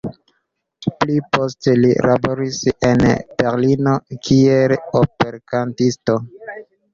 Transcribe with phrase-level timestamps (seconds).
[1.01, 2.57] Pli poste li laboris
[2.89, 3.93] en Berlino
[4.29, 6.19] kiel operkantisto.